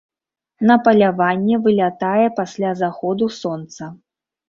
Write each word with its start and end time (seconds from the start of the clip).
На 0.71 0.77
паляванне 0.87 1.61
вылятае 1.67 2.27
пасля 2.41 2.75
заходу 2.83 3.33
сонца. 3.41 3.83